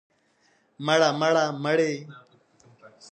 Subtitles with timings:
[0.85, 1.93] مړ، مړه، مړه، مړې.